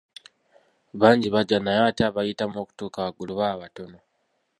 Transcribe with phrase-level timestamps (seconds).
[0.99, 3.97] Bangi bajja naye ate abayitamu okutuuka waggulu baba batono.